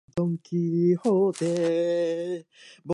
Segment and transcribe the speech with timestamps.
[0.01, 0.01] 夢のような時間だっ
[1.33, 1.45] た
[2.39, 2.43] よ